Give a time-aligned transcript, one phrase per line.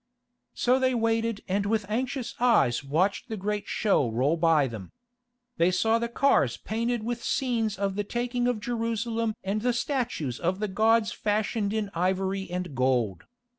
[0.55, 4.91] So they waited and with anxious eyes watched the great show roll by them.
[5.57, 10.39] They saw the cars painted with scenes of the taking of Jerusalem and the statues
[10.39, 13.25] of the gods fashioned in ivory and gold.